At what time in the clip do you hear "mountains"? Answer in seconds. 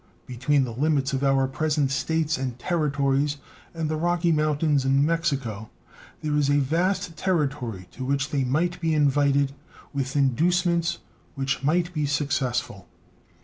4.31-4.83